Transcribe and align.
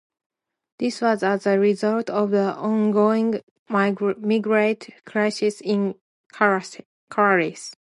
This 0.79 0.99
was 0.99 1.21
as 1.21 1.45
a 1.45 1.59
result 1.59 2.09
of 2.09 2.31
the 2.31 2.55
ongoing 2.55 3.41
migrant 3.69 4.89
crisis 5.05 5.61
in 5.61 5.93
Calais. 6.33 7.59